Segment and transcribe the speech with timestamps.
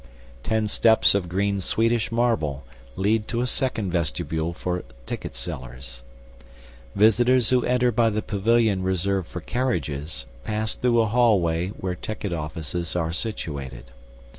[0.41, 2.63] Ten steps of green Swedish marble
[2.95, 6.01] lead to a second vestibule for ticket sellers.
[6.95, 12.33] Visitors who enter by the pavilion reserved for carriages pass through a hallway where ticket
[12.33, 13.91] offices are situated.